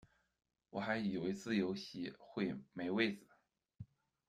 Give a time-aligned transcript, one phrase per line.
[0.71, 3.27] 我还以为自由席会没位子